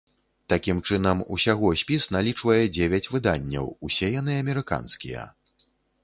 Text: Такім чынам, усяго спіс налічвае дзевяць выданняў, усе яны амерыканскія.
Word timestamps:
Такім 0.51 0.77
чынам, 0.89 1.19
усяго 1.35 1.67
спіс 1.81 2.07
налічвае 2.15 2.57
дзевяць 2.77 3.11
выданняў, 3.15 3.69
усе 3.89 4.09
яны 4.21 4.39
амерыканскія. 4.45 5.27